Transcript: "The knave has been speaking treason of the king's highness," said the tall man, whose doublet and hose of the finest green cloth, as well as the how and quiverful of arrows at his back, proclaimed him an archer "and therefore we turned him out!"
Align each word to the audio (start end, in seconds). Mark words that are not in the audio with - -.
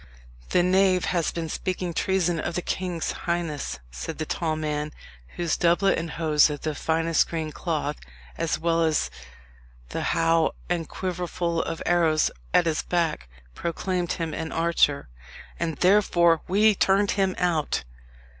"The 0.49 0.63
knave 0.63 1.05
has 1.05 1.29
been 1.31 1.47
speaking 1.47 1.93
treason 1.93 2.39
of 2.39 2.55
the 2.55 2.63
king's 2.63 3.11
highness," 3.11 3.77
said 3.91 4.17
the 4.17 4.25
tall 4.25 4.55
man, 4.55 4.91
whose 5.35 5.55
doublet 5.55 5.95
and 5.99 6.09
hose 6.09 6.49
of 6.49 6.61
the 6.61 6.73
finest 6.73 7.29
green 7.29 7.51
cloth, 7.51 7.97
as 8.35 8.57
well 8.57 8.83
as 8.83 9.11
the 9.89 10.01
how 10.01 10.55
and 10.67 10.89
quiverful 10.89 11.61
of 11.61 11.83
arrows 11.85 12.31
at 12.51 12.65
his 12.65 12.81
back, 12.81 13.29
proclaimed 13.53 14.13
him 14.13 14.33
an 14.33 14.51
archer 14.51 15.07
"and 15.59 15.77
therefore 15.77 16.41
we 16.47 16.73
turned 16.73 17.11
him 17.11 17.35
out!" 17.37 17.83